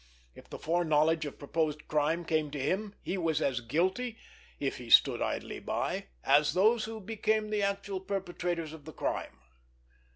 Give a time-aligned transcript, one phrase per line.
[0.33, 4.17] If the foreknowledge of proposed crime came to him, he was as guilty,
[4.59, 9.37] if he stood idly by, as those who became the actual perpetrators of that crime.